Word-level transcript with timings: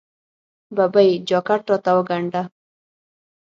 ببۍ! 0.75 1.09
جاکټ 1.29 1.61
راته 1.69 1.91
وګنډه. 1.97 2.41